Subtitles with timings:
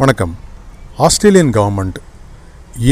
[0.00, 0.32] வணக்கம்.
[1.04, 1.98] Australian government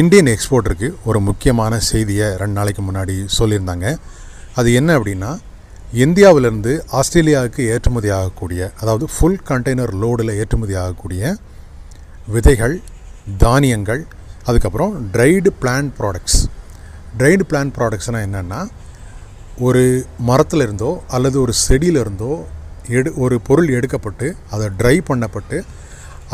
[0.00, 3.88] Indian எக்ஸ்போர்ட்டருக்கு ஒரு முக்கியமான செய்தியை ரெண்டு நாளைக்கு முன்னாடி சொல்லியிருந்தாங்க.
[4.58, 5.30] அது என்ன அப்படின்னா
[6.04, 11.34] இந்தியாவிலிருந்து ஆஸ்திரேலியாவுக்கு ஏற்றுமதி ஆகக்கூடிய அதாவது ஃபுல் கண்டெய்னர் லோடில் ஏற்றுமதி ஆகக்கூடிய
[12.36, 12.76] விதைகள்
[13.44, 14.02] தானியங்கள்
[14.48, 16.40] அதுக்கப்புறம் dried plant products
[17.18, 18.62] dried plant ப்ராடக்ட்ஸ்னால் என்னென்னா
[19.68, 19.84] ஒரு
[20.30, 22.32] மரத்தில் இருந்தோ அல்லது ஒரு செடியில இருந்தோ
[22.98, 25.58] எடு ஒரு பொருள் எடுக்கப்பட்டு அதை ட்ரை பண்ணப்பட்டு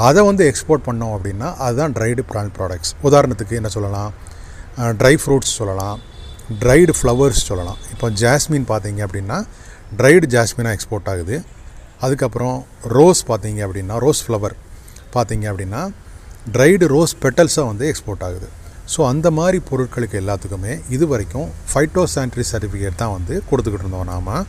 [0.08, 4.10] அதை வந்து எக்ஸ்போர்ட் பண்ணோம் அப்படின்னா அதுதான் ட்ரைடு பிளான்ட் ப்ராடக்ட்ஸ் உதாரணத்துக்கு என்ன சொல்லலாம்?
[5.00, 5.98] ட்ரை ஃப்ரூட்ஸ் சொல்லலாம்.
[6.62, 7.80] ட்ரைடு ஃப்ளவர்ஸ் சொல்லலாம்.
[7.94, 9.38] இப்போ ஜாஸ்மின் பார்த்தீங்க அப்படின்னா
[9.98, 11.36] ட்ரைடு ஜாஸ்மினாக எக்ஸ்போர்ட் ஆகுது.
[12.06, 12.56] அதுக்கப்புறம்
[12.96, 14.56] ரோஸ் பார்த்தீங்க அப்படின்னா ரோஸ் ஃப்ளவர்
[15.16, 15.82] பார்த்தீங்க அப்படின்னா
[16.54, 18.48] ட்ரைடு ரோஸ் பெட்டல்ஸாக வந்து எக்ஸ்போர்ட் ஆகுது.
[18.92, 24.46] ஸோ அந்த மாதிரி பொருட்களுக்கு எல்லாத்துக்குமே இது வரைக்கும் ஃபைட்டோ சானிட்டரி சர்டிஃபிகேட் தான் வந்து கொடுத்துக்கிட்டு இருந்தோம் நாம்.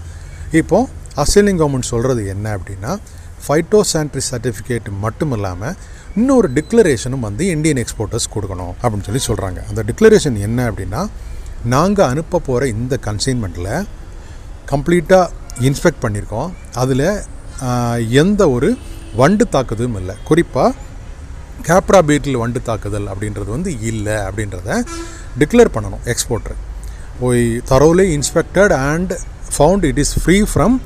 [0.60, 2.98] இப்போது ஆஸ்திரேலியன் கவர்மெண்ட் சொல்கிறது என்ன அப்படின்னா
[3.48, 5.76] ஃபைட்டோசான்ட்ரி சர்டிஃபிகேட் மட்டும் இல்லாமல்
[6.16, 11.08] இன்னொரு டிக்ளரேஷனும் வந்து இந்தியன் எக்ஸ்போர்ட்டர்ஸ் கொடுக்கணும் அப்படின்னு சொல்லி சொல்கிறாங்க அந்த டிக்ளரேஷன் என்ன அப்படின்னா
[11.64, 13.86] நாங்கள் அனுப்ப போகிற இந்த கன்சைன்மெண்ட்டில்
[14.70, 17.24] கம்ப்ளீட்டாக இன்ஸ்பெக்ட் பண்ணியிருக்கோம் அதில்
[18.10, 18.78] எந்த ஒரு
[19.16, 20.16] வண்டு தாக்குதலும் இல்லை.
[20.24, 20.74] குறிப்பாக
[21.62, 24.86] கேப்ரா பீட்டில் வண்டு தாக்குதல் அப்படின்றது வந்து இல்லை அப்படின்றத
[25.40, 26.56] டிக்ளேர் பண்ணணும் எக்ஸ்போர்ட்ரு
[27.20, 29.14] போய் thoroughly inspected and
[29.58, 30.80] found it is free from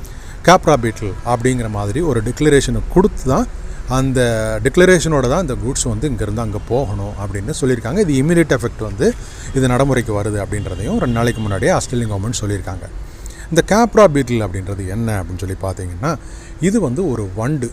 [0.46, 3.46] khapra beetle அப்படிங்கிற மாதிரி ஒரு டிக்ளரேஷனை கொடுத்து தான்
[3.98, 4.20] அந்த
[4.64, 7.98] டிக்ளரேஷனோட தான் இந்த குட்ஸ் வந்து இங்கேருந்து அங்கே போகணும் அப்படின்னு சொல்லியிருக்காங்க.
[8.04, 9.06] இது இமீடியட் எஃபெக்ட் வந்து
[9.56, 12.86] இது நடைமுறைக்கு வருது அப்படின்றதையும் ரெண்டு நாளைக்கு முன்னாடியே ஆஸ்திரேலியன் கவர்மெண்ட் சொல்லியிருக்காங்க.
[13.52, 16.12] இந்த கேப்ரா பீட்டில் அப்படின்றது என்ன அப்படின்னு சொல்லி பார்த்தீங்கன்னா
[16.68, 17.68] இது வந்து ஒரு வண்டு.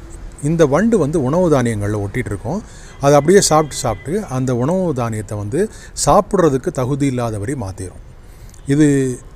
[0.50, 2.62] இந்த வண்டு வந்து உணவு தானியங்களில் ஒட்டிகிட்டு இருக்கும்
[3.04, 5.60] அதை அப்படியே சாப்பிட்டு சாப்பிட்டு அந்த உணவு தானியத்தை வந்து
[6.06, 8.02] சாப்பிட்றதுக்கு தகுதி இல்லாதபடி மாற்றிடும்
[8.74, 8.86] இது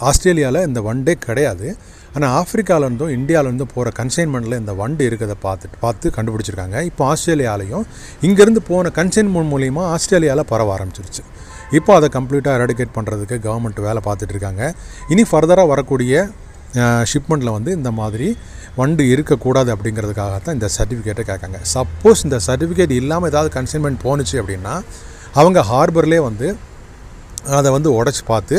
[0.09, 1.69] ஆஸ்திரேலியாவில் இந்த வண்டே கிடையாது.
[2.17, 6.77] ஆனால் ஆஃப்ரிக்காவிலேருந்தும் இந்தியாவிலேருந்தும் போகிற கன்சைன்மெண்ட்டில் இந்த வண்டு இருக்கிறத பார்த்துட்டு பார்த்து கண்டுபிடிச்சிருக்காங்க.
[6.89, 7.83] இப்போ ஆஸ்திரேலியாலையும்
[8.27, 11.23] இங்கேருந்து போன கன்சைன்மெண்ட் மூலிமா ஆஸ்திரேலியாவில் பரவ ஆரம்பிச்சிருச்சு.
[11.77, 14.63] இப்போ அதை கம்ப்ளீட்டாக எரடிகேட் பண்ணுறதுக்கு கவர்மெண்ட் வேலை பார்த்துட்டு இருக்காங்க.
[15.13, 16.13] இனி ஃபர்தராக வரக்கூடிய
[17.11, 18.29] ஷிப்மெண்ட்டில் வந்து இந்த மாதிரி
[18.79, 21.59] வண்டு இருக்கக்கூடாது அப்படிங்கிறதுக்காக தான் இந்த சர்டிஃபிகேட்டை கேட்காங்க.
[21.75, 24.73] சப்போஸ் இந்த சர்டிஃபிகேட் இல்லாமல் ஏதாவது கன்சைன்மெண்ட் போணுச்சு அப்படின்னா
[25.41, 26.47] அவங்க ஹார்பர்லேயே வந்து
[27.59, 28.57] அதை வந்து உடச்சி பார்த்து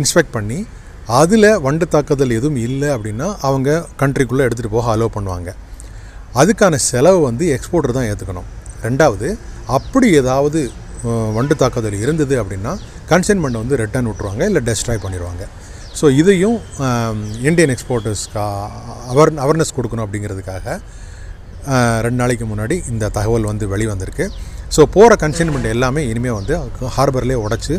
[0.00, 0.58] இன்ஸ்பெக்ட் பண்ணி
[1.16, 3.68] அதில் வண்டு தாக்குதல் எதுவும் இல்லை அப்படின்னா அவங்க
[4.00, 5.50] கண்ட்ரிக்குள்ளே எடுத்துகிட்டு போக அலோவ் பண்ணுவாங்க.
[6.40, 8.48] அதுக்கான செலவு வந்து எக்ஸ்போர்ட்டர் தான் ஏற்றுக்கணும்
[8.86, 9.28] ரெண்டாவது
[9.76, 10.60] அப்படி ஏதாவது
[11.36, 12.72] வண்டு தாக்குதல் இருந்தது அப்படின்னா
[13.12, 15.44] கன்சைன்மெண்ட் வந்து ரிட்டர்ன் விட்ருவாங்க இல்லை டெஸ்ட்ராய் பண்ணிடுவாங்க
[15.98, 16.58] ஸோ இதையும்
[17.48, 18.44] இந்தியன் எக்ஸ்போர்ட்டர்ஸ்க்கு
[19.12, 20.66] அவர் அவேர்னஸ் கொடுக்கணும் அப்படிங்கிறதுக்காக
[22.06, 24.26] ரெண்டு நாளைக்கு முன்னாடி இந்த தகவல் வந்து வெளிவந்திருக்கு.
[24.74, 26.54] ஸோ போகிற கன்சைன்மெண்ட் எல்லாமே இனிமேல் வந்து
[26.96, 27.74] ஹார்பர்லேயே உடச்சி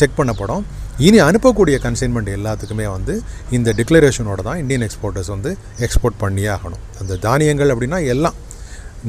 [0.00, 0.62] செக் பண்ணப்படும்
[1.04, 3.14] இனி அனுப்பக்கூடிய கன்சைன்மெண்ட் எல்லாத்துக்குமே வந்து
[3.56, 5.50] இந்த டிக்ளரேஷனோட தான் இந்தியன் எக்ஸ்போர்ட்டர்ஸ் வந்து
[5.86, 6.82] எக்ஸ்போர்ட் பண்ணியே ஆகணும்.
[7.00, 8.36] அந்த தானியங்கள் அப்படின்னா எல்லாம்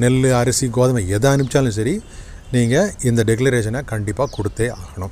[0.04, 1.96] நெல் அரிசி கோதுமை எதை அனுப்பிச்சாலும் சரி
[2.56, 5.12] நீங்கள் இந்த டிக்ளரேஷனை கண்டிப்பாக கொடுத்தே ஆகணும்.